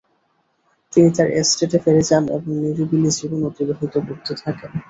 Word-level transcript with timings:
তিনি 0.93 1.09
তার 1.15 1.27
এস্টেটে 1.39 1.77
ফিরে 1.83 2.03
যান 2.09 2.23
এবং 2.27 2.51
নিরিবিলি 2.61 3.09
জীবন 3.17 3.39
অতিবাহিত 3.49 3.93
করতে 4.07 4.33
থাকেন। 4.41 4.71